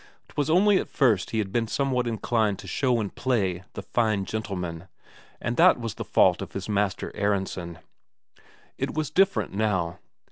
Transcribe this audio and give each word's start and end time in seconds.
'Twas 0.29 0.49
only 0.49 0.79
at 0.79 0.89
first 0.89 1.29
he 1.29 1.37
had 1.37 1.51
been 1.51 1.67
somewhat 1.67 2.07
inclined 2.07 2.57
to 2.57 2.65
show 2.65 2.99
and 2.99 3.13
play 3.13 3.61
the 3.73 3.83
fine 3.83 4.25
gentleman, 4.25 4.87
and 5.39 5.57
that 5.57 5.79
was 5.79 5.93
the 5.93 6.03
fault 6.03 6.41
of 6.41 6.53
his 6.53 6.67
master 6.67 7.11
Aronsen. 7.13 7.77
It 8.79 8.95
was 8.95 9.11
different 9.11 9.53
now. 9.53 9.99